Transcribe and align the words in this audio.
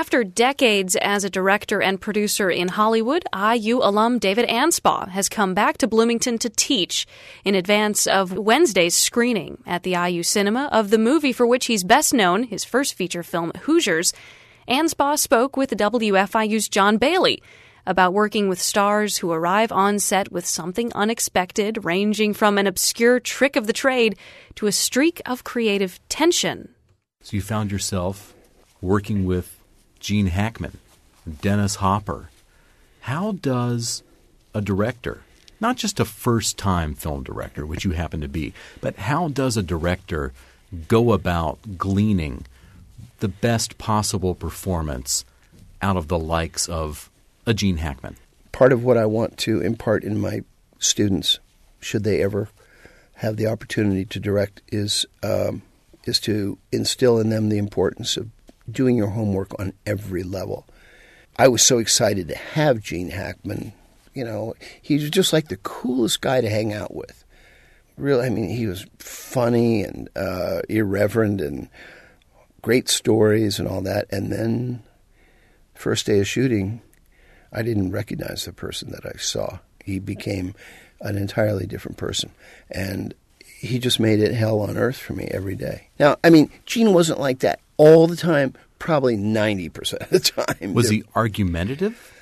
After 0.00 0.24
decades 0.24 0.96
as 0.96 1.24
a 1.24 1.30
director 1.30 1.82
and 1.82 2.00
producer 2.00 2.50
in 2.50 2.68
Hollywood, 2.68 3.22
IU 3.36 3.80
alum 3.82 4.18
David 4.18 4.48
Anspaugh 4.48 5.10
has 5.10 5.28
come 5.28 5.52
back 5.52 5.76
to 5.76 5.86
Bloomington 5.86 6.38
to 6.38 6.48
teach 6.48 7.06
in 7.44 7.54
advance 7.54 8.06
of 8.06 8.32
Wednesday's 8.32 8.94
screening 8.94 9.62
at 9.66 9.82
the 9.82 9.92
IU 9.92 10.22
Cinema 10.22 10.70
of 10.72 10.88
the 10.88 10.96
movie 10.96 11.34
for 11.34 11.46
which 11.46 11.66
he's 11.66 11.84
best 11.84 12.14
known, 12.14 12.44
his 12.44 12.64
first 12.64 12.94
feature 12.94 13.22
film, 13.22 13.52
Hoosiers. 13.64 14.14
Anspaugh 14.66 15.18
spoke 15.18 15.58
with 15.58 15.76
WFIU's 15.76 16.70
John 16.70 16.96
Bailey 16.96 17.42
about 17.84 18.14
working 18.14 18.48
with 18.48 18.58
stars 18.58 19.18
who 19.18 19.30
arrive 19.30 19.70
on 19.70 19.98
set 19.98 20.32
with 20.32 20.46
something 20.46 20.90
unexpected, 20.94 21.84
ranging 21.84 22.32
from 22.32 22.56
an 22.56 22.66
obscure 22.66 23.20
trick 23.20 23.54
of 23.54 23.66
the 23.66 23.74
trade 23.74 24.16
to 24.54 24.66
a 24.66 24.72
streak 24.72 25.20
of 25.26 25.44
creative 25.44 26.00
tension. 26.08 26.70
So 27.20 27.36
you 27.36 27.42
found 27.42 27.70
yourself 27.70 28.34
working 28.80 29.26
with 29.26 29.59
Gene 30.00 30.26
Hackman, 30.26 30.78
Dennis 31.40 31.76
Hopper. 31.76 32.30
How 33.00 33.32
does 33.32 34.02
a 34.54 34.60
director, 34.60 35.22
not 35.60 35.76
just 35.76 36.00
a 36.00 36.04
first 36.04 36.58
time 36.58 36.94
film 36.94 37.22
director, 37.22 37.64
which 37.64 37.84
you 37.84 37.92
happen 37.92 38.20
to 38.22 38.28
be, 38.28 38.52
but 38.80 38.96
how 38.96 39.28
does 39.28 39.56
a 39.56 39.62
director 39.62 40.32
go 40.88 41.12
about 41.12 41.78
gleaning 41.78 42.46
the 43.20 43.28
best 43.28 43.78
possible 43.78 44.34
performance 44.34 45.24
out 45.82 45.96
of 45.96 46.08
the 46.08 46.18
likes 46.18 46.68
of 46.68 47.10
a 47.46 47.54
Gene 47.54 47.76
Hackman? 47.76 48.16
Part 48.52 48.72
of 48.72 48.82
what 48.82 48.96
I 48.96 49.06
want 49.06 49.36
to 49.38 49.60
impart 49.60 50.02
in 50.02 50.18
my 50.18 50.42
students, 50.78 51.38
should 51.80 52.04
they 52.04 52.22
ever 52.22 52.48
have 53.16 53.36
the 53.36 53.46
opportunity 53.46 54.04
to 54.06 54.18
direct, 54.18 54.62
is 54.68 55.04
um, 55.22 55.62
is 56.06 56.18
to 56.20 56.58
instill 56.72 57.18
in 57.18 57.28
them 57.28 57.50
the 57.50 57.58
importance 57.58 58.16
of 58.16 58.30
doing 58.72 58.96
your 58.96 59.08
homework 59.08 59.58
on 59.58 59.72
every 59.86 60.22
level. 60.22 60.66
I 61.36 61.48
was 61.48 61.62
so 61.62 61.78
excited 61.78 62.28
to 62.28 62.36
have 62.36 62.80
Gene 62.80 63.10
Hackman. 63.10 63.72
You 64.14 64.24
know, 64.24 64.54
he 64.82 64.94
was 64.94 65.10
just 65.10 65.32
like 65.32 65.48
the 65.48 65.56
coolest 65.58 66.20
guy 66.20 66.40
to 66.40 66.50
hang 66.50 66.72
out 66.72 66.94
with. 66.94 67.24
Really, 67.96 68.26
I 68.26 68.30
mean, 68.30 68.50
he 68.50 68.66
was 68.66 68.86
funny 68.98 69.82
and 69.84 70.08
uh, 70.16 70.62
irreverent 70.68 71.40
and 71.40 71.68
great 72.62 72.88
stories 72.88 73.58
and 73.58 73.68
all 73.68 73.82
that. 73.82 74.06
And 74.10 74.32
then, 74.32 74.82
first 75.74 76.06
day 76.06 76.20
of 76.20 76.28
shooting, 76.28 76.82
I 77.52 77.62
didn't 77.62 77.92
recognize 77.92 78.44
the 78.44 78.52
person 78.52 78.90
that 78.92 79.06
I 79.06 79.18
saw. 79.18 79.58
He 79.84 79.98
became 79.98 80.54
an 81.00 81.16
entirely 81.16 81.66
different 81.66 81.96
person. 81.96 82.32
And 82.70 83.14
he 83.60 83.78
just 83.78 84.00
made 84.00 84.20
it 84.20 84.32
hell 84.32 84.60
on 84.60 84.78
earth 84.78 84.96
for 84.96 85.12
me 85.12 85.28
every 85.30 85.54
day. 85.54 85.88
Now, 85.98 86.16
I 86.24 86.30
mean, 86.30 86.50
Gene 86.64 86.94
wasn't 86.94 87.20
like 87.20 87.40
that 87.40 87.60
all 87.76 88.06
the 88.06 88.16
time, 88.16 88.54
probably 88.78 89.18
90% 89.18 90.00
of 90.00 90.08
the 90.08 90.18
time. 90.18 90.72
Was 90.72 90.88
he 90.88 91.04
argumentative? 91.14 92.16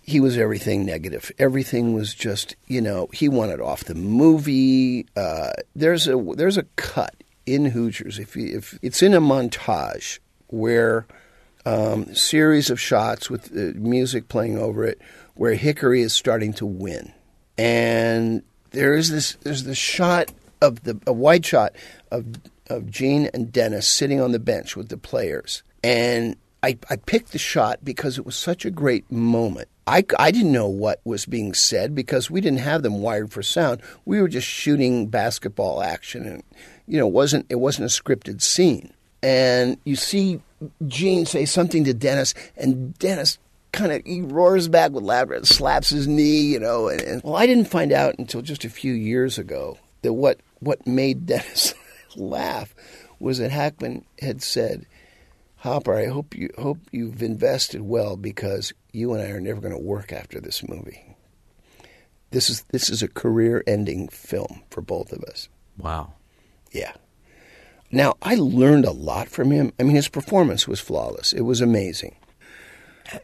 He 0.00 0.18
was 0.18 0.38
everything 0.38 0.86
negative. 0.86 1.30
Everything 1.38 1.92
was 1.92 2.14
just, 2.14 2.56
you 2.68 2.80
know, 2.80 3.08
he 3.12 3.28
wanted 3.28 3.60
off 3.60 3.84
the 3.84 3.94
movie. 3.94 5.04
Uh, 5.14 5.50
there's 5.74 6.08
a 6.08 6.16
there's 6.16 6.56
a 6.56 6.62
cut 6.76 7.14
in 7.44 7.66
Hoosiers 7.66 8.18
if 8.18 8.34
you, 8.34 8.56
if 8.56 8.78
it's 8.80 9.02
in 9.02 9.12
a 9.12 9.20
montage 9.20 10.20
where 10.46 11.06
um, 11.66 12.14
series 12.14 12.70
of 12.70 12.80
shots 12.80 13.28
with 13.28 13.52
uh, 13.52 13.78
music 13.78 14.28
playing 14.28 14.56
over 14.56 14.84
it 14.84 15.02
where 15.34 15.54
Hickory 15.54 16.00
is 16.00 16.14
starting 16.14 16.54
to 16.54 16.64
win. 16.64 17.12
And 17.58 18.42
there 18.70 18.94
is 18.94 19.10
this 19.10 19.34
there's 19.42 19.64
this 19.64 19.76
shot 19.76 20.32
of 20.60 20.82
the 20.84 21.00
a 21.06 21.12
wide 21.12 21.44
shot 21.44 21.74
of 22.10 22.26
of 22.68 22.90
Gene 22.90 23.30
and 23.32 23.52
Dennis 23.52 23.86
sitting 23.86 24.20
on 24.20 24.32
the 24.32 24.38
bench 24.38 24.76
with 24.76 24.88
the 24.88 24.96
players. 24.96 25.62
And 25.84 26.36
I, 26.62 26.78
I 26.90 26.96
picked 26.96 27.32
the 27.32 27.38
shot 27.38 27.84
because 27.84 28.18
it 28.18 28.26
was 28.26 28.34
such 28.34 28.64
a 28.64 28.70
great 28.70 29.10
moment. 29.10 29.68
I, 29.86 30.04
I 30.18 30.32
didn't 30.32 30.50
know 30.50 30.66
what 30.66 31.00
was 31.04 31.26
being 31.26 31.54
said 31.54 31.94
because 31.94 32.28
we 32.28 32.40
didn't 32.40 32.58
have 32.58 32.82
them 32.82 33.02
wired 33.02 33.32
for 33.32 33.42
sound. 33.42 33.82
We 34.04 34.20
were 34.20 34.28
just 34.28 34.48
shooting 34.48 35.06
basketball 35.06 35.80
action, 35.80 36.26
and 36.26 36.42
you 36.88 36.98
know, 36.98 37.06
it 37.06 37.12
wasn't 37.12 37.46
it 37.48 37.56
wasn't 37.56 37.84
a 37.84 38.02
scripted 38.02 38.42
scene. 38.42 38.92
And 39.22 39.78
you 39.84 39.94
see 39.94 40.40
Gene 40.88 41.24
say 41.24 41.44
something 41.44 41.84
to 41.84 41.94
Dennis, 41.94 42.34
and 42.56 42.98
Dennis 42.98 43.38
kind 43.70 43.92
of 43.92 44.02
he 44.04 44.22
roars 44.22 44.66
back 44.66 44.90
with 44.90 45.04
laughter 45.04 45.34
and 45.34 45.46
slaps 45.46 45.90
his 45.90 46.08
knee, 46.08 46.40
you 46.40 46.58
know. 46.58 46.88
And, 46.88 47.00
and 47.02 47.22
well, 47.22 47.36
I 47.36 47.46
didn't 47.46 47.66
find 47.66 47.92
out 47.92 48.16
until 48.18 48.42
just 48.42 48.64
a 48.64 48.70
few 48.70 48.92
years 48.92 49.38
ago 49.38 49.78
that 50.06 50.12
what 50.12 50.38
what 50.60 50.86
made 50.86 51.26
Dennis 51.26 51.74
laugh 52.16 52.74
was 53.18 53.38
that 53.38 53.50
Hackman 53.50 54.04
had 54.20 54.40
said, 54.40 54.86
Hopper, 55.56 55.94
I 55.94 56.06
hope 56.06 56.34
you 56.36 56.50
hope 56.56 56.78
you've 56.92 57.22
invested 57.22 57.82
well 57.82 58.16
because 58.16 58.72
you 58.92 59.12
and 59.12 59.22
I 59.22 59.30
are 59.30 59.40
never 59.40 59.60
going 59.60 59.74
to 59.74 59.78
work 59.78 60.12
after 60.12 60.40
this 60.40 60.66
movie. 60.66 61.16
This 62.30 62.48
is 62.48 62.62
this 62.70 62.88
is 62.88 63.02
a 63.02 63.08
career-ending 63.08 64.08
film 64.08 64.62
for 64.70 64.80
both 64.80 65.12
of 65.12 65.24
us. 65.24 65.48
Wow. 65.76 66.14
Yeah. 66.70 66.92
Now, 67.90 68.14
I 68.22 68.36
learned 68.36 68.84
a 68.84 68.92
lot 68.92 69.28
from 69.28 69.50
him. 69.50 69.72
I 69.78 69.82
mean, 69.82 69.96
his 69.96 70.08
performance 70.08 70.68
was 70.68 70.80
flawless. 70.80 71.32
It 71.32 71.42
was 71.42 71.60
amazing. 71.60 72.16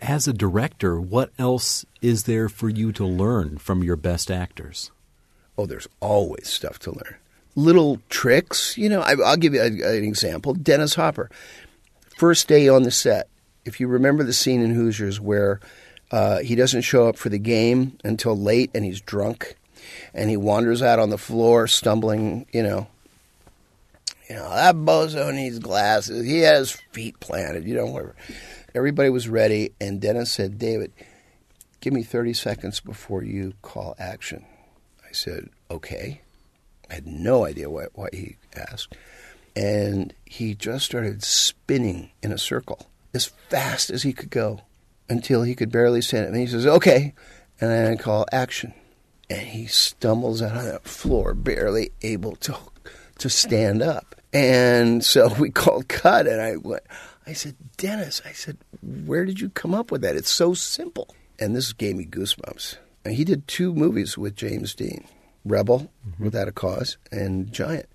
As 0.00 0.26
a 0.26 0.32
director, 0.32 1.00
what 1.00 1.30
else 1.38 1.84
is 2.00 2.24
there 2.24 2.48
for 2.48 2.68
you 2.68 2.92
to 2.92 3.04
learn 3.04 3.58
from 3.58 3.82
your 3.82 3.96
best 3.96 4.30
actors? 4.30 4.92
Oh, 5.62 5.66
there's 5.66 5.88
always 6.00 6.48
stuff 6.48 6.78
to 6.80 6.90
learn 6.90 7.16
little 7.54 8.00
tricks. 8.08 8.76
You 8.76 8.88
know, 8.88 9.00
I, 9.00 9.14
will 9.14 9.36
give 9.36 9.54
you 9.54 9.60
a, 9.60 9.66
an 9.66 10.04
example. 10.04 10.54
Dennis 10.54 10.94
Hopper, 10.94 11.30
first 12.18 12.48
day 12.48 12.68
on 12.68 12.82
the 12.82 12.90
set. 12.90 13.28
If 13.64 13.78
you 13.78 13.86
remember 13.88 14.24
the 14.24 14.32
scene 14.32 14.60
in 14.60 14.74
Hoosiers 14.74 15.20
where 15.20 15.60
uh, 16.10 16.38
he 16.40 16.54
doesn't 16.54 16.82
show 16.82 17.08
up 17.08 17.16
for 17.16 17.28
the 17.28 17.38
game 17.38 17.96
until 18.02 18.36
late 18.36 18.70
and 18.74 18.84
he's 18.84 19.00
drunk 19.00 19.56
and 20.12 20.28
he 20.28 20.36
wanders 20.36 20.82
out 20.82 20.98
on 20.98 21.10
the 21.10 21.18
floor 21.18 21.66
stumbling, 21.66 22.46
you 22.52 22.62
know. 22.62 22.88
You 24.28 24.36
know, 24.36 24.50
that 24.50 24.76
bozo 24.76 25.32
needs 25.34 25.58
glasses. 25.58 26.24
He 26.24 26.40
has 26.40 26.72
feet 26.92 27.20
planted, 27.20 27.64
you 27.64 27.74
know, 27.74 27.86
whatever. 27.86 28.14
Everybody 28.74 29.10
was 29.10 29.28
ready, 29.28 29.72
and 29.78 30.00
Dennis 30.00 30.32
said, 30.32 30.58
David, 30.58 30.90
give 31.80 31.92
me 31.92 32.02
30 32.02 32.32
seconds 32.32 32.80
before 32.80 33.22
you 33.22 33.52
call 33.60 33.94
action. 33.98 34.46
I 35.12 35.14
said, 35.14 35.50
okay. 35.70 36.22
I 36.90 36.94
had 36.94 37.06
no 37.06 37.44
idea 37.44 37.68
why, 37.68 37.84
what 37.92 38.14
he 38.14 38.36
asked. 38.56 38.96
And 39.54 40.14
he 40.24 40.54
just 40.54 40.86
started 40.86 41.22
spinning 41.22 42.12
in 42.22 42.32
a 42.32 42.38
circle 42.38 42.86
as 43.12 43.26
fast 43.26 43.90
as 43.90 44.04
he 44.04 44.14
could 44.14 44.30
go 44.30 44.62
until 45.10 45.42
he 45.42 45.54
could 45.54 45.70
barely 45.70 46.00
stand 46.00 46.24
it. 46.24 46.28
And 46.28 46.38
he 46.38 46.46
says, 46.46 46.66
okay. 46.66 47.12
And 47.60 47.88
I 47.88 48.02
call 48.02 48.24
action. 48.32 48.72
And 49.28 49.46
he 49.48 49.66
stumbles 49.66 50.40
out 50.40 50.56
on 50.56 50.64
the 50.64 50.80
floor, 50.80 51.34
barely 51.34 51.92
able 52.00 52.36
to, 52.36 52.56
to 53.18 53.28
stand 53.28 53.82
up. 53.82 54.14
And 54.32 55.04
so 55.04 55.30
we 55.38 55.50
called 55.50 55.88
cut, 55.88 56.26
and 56.26 56.40
I 56.40 56.56
went, 56.56 56.84
I 57.26 57.34
said, 57.34 57.56
Dennis, 57.76 58.22
I 58.24 58.32
said, 58.32 58.56
where 58.80 59.26
did 59.26 59.40
you 59.40 59.50
come 59.50 59.74
up 59.74 59.92
with 59.92 60.00
that? 60.00 60.16
It's 60.16 60.30
so 60.30 60.54
simple. 60.54 61.14
And 61.38 61.54
this 61.54 61.74
gave 61.74 61.96
me 61.96 62.06
goosebumps. 62.06 62.78
And 63.04 63.14
he 63.14 63.24
did 63.24 63.48
two 63.48 63.74
movies 63.74 64.16
with 64.16 64.36
James 64.36 64.74
Dean. 64.74 65.06
Rebel, 65.44 65.90
mm-hmm. 66.06 66.24
Without 66.24 66.48
a 66.48 66.52
Cause, 66.52 66.96
and 67.10 67.52
Giant. 67.52 67.88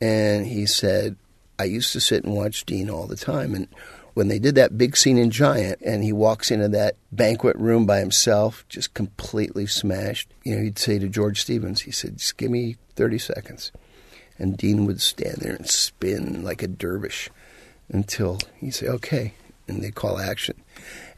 And 0.00 0.46
he 0.46 0.66
said, 0.66 1.16
I 1.58 1.64
used 1.64 1.92
to 1.92 2.00
sit 2.00 2.24
and 2.24 2.34
watch 2.34 2.64
Dean 2.64 2.90
all 2.90 3.06
the 3.06 3.16
time. 3.16 3.54
And 3.54 3.68
when 4.14 4.28
they 4.28 4.38
did 4.38 4.54
that 4.54 4.78
big 4.78 4.96
scene 4.96 5.18
in 5.18 5.30
Giant 5.30 5.80
and 5.80 6.04
he 6.04 6.12
walks 6.12 6.50
into 6.50 6.68
that 6.68 6.96
banquet 7.12 7.56
room 7.56 7.86
by 7.86 7.98
himself, 7.98 8.64
just 8.68 8.94
completely 8.94 9.66
smashed, 9.66 10.32
you 10.44 10.54
know, 10.54 10.62
he'd 10.62 10.78
say 10.78 10.98
to 10.98 11.08
George 11.08 11.40
Stevens, 11.40 11.82
he 11.82 11.90
said, 11.90 12.18
just 12.18 12.36
give 12.36 12.50
me 12.50 12.76
30 12.94 13.18
seconds. 13.18 13.72
And 14.38 14.56
Dean 14.56 14.86
would 14.86 15.00
stand 15.00 15.38
there 15.38 15.54
and 15.54 15.68
spin 15.68 16.44
like 16.44 16.62
a 16.62 16.68
dervish 16.68 17.30
until 17.88 18.38
he'd 18.58 18.72
say, 18.72 18.86
okay. 18.86 19.34
And 19.68 19.82
they 19.82 19.90
call 19.90 20.18
action. 20.18 20.62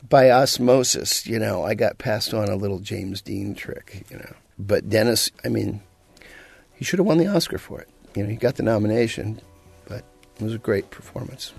By 0.08 0.30
osmosis, 0.30 1.26
you 1.26 1.38
know, 1.38 1.64
I 1.64 1.74
got 1.74 1.98
passed 1.98 2.32
on 2.32 2.48
a 2.48 2.56
little 2.56 2.78
James 2.78 3.20
Dean 3.20 3.54
trick, 3.54 4.06
you 4.10 4.16
know. 4.16 4.34
But 4.58 4.88
Dennis, 4.88 5.30
I 5.44 5.48
mean, 5.48 5.82
he 6.74 6.84
should 6.84 6.98
have 6.98 7.06
won 7.06 7.18
the 7.18 7.26
Oscar 7.26 7.58
for 7.58 7.80
it. 7.80 7.88
You 8.14 8.22
know, 8.22 8.30
he 8.30 8.36
got 8.36 8.56
the 8.56 8.62
nomination, 8.62 9.40
but 9.86 10.04
it 10.38 10.42
was 10.42 10.54
a 10.54 10.58
great 10.58 10.90
performance. 10.90 11.52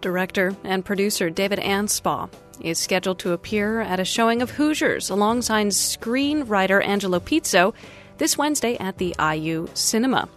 Director 0.00 0.56
and 0.64 0.84
producer 0.84 1.30
David 1.30 1.58
Anspaugh 1.58 2.30
is 2.60 2.78
scheduled 2.78 3.18
to 3.20 3.32
appear 3.32 3.80
at 3.80 4.00
a 4.00 4.04
showing 4.04 4.42
of 4.42 4.50
Hoosiers 4.50 5.10
alongside 5.10 5.68
screenwriter 5.68 6.84
Angelo 6.84 7.20
Pizzo 7.20 7.74
this 8.18 8.36
Wednesday 8.36 8.76
at 8.78 8.98
the 8.98 9.14
IU 9.20 9.68
Cinema. 9.74 10.28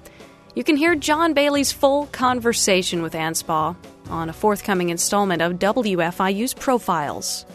You 0.55 0.63
can 0.63 0.75
hear 0.75 0.95
John 0.95 1.33
Bailey's 1.33 1.71
full 1.71 2.07
conversation 2.07 3.01
with 3.01 3.13
Anspaugh 3.13 3.75
on 4.09 4.29
a 4.29 4.33
forthcoming 4.33 4.89
installment 4.89 5.41
of 5.41 5.59
WFIU's 5.59 6.53
Profiles. 6.53 7.45